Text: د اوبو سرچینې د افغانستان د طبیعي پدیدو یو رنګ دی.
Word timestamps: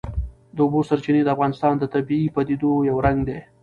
د 0.55 0.57
اوبو 0.65 0.79
سرچینې 0.89 1.21
د 1.23 1.29
افغانستان 1.35 1.73
د 1.77 1.83
طبیعي 1.93 2.27
پدیدو 2.35 2.71
یو 2.89 2.97
رنګ 3.05 3.19
دی. 3.27 3.39